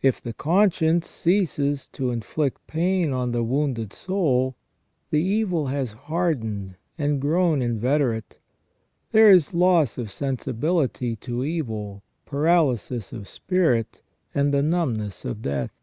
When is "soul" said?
3.92-4.56